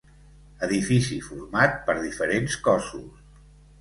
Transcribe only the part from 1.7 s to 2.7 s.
per diferents